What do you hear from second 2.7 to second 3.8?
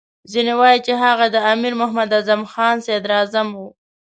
صدراعظم وو.